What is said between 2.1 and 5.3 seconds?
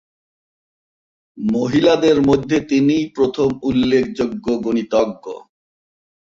মধ্যে তিনিই প্রথম উল্লেখযোগ্য গণিতজ্ঞ।